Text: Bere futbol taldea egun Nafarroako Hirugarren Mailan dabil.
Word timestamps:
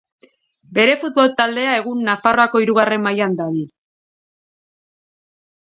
Bere 0.77 0.95
futbol 1.03 1.29
taldea 1.41 1.75
egun 1.81 2.01
Nafarroako 2.09 2.63
Hirugarren 2.65 3.05
Mailan 3.09 3.39
dabil. 3.43 3.69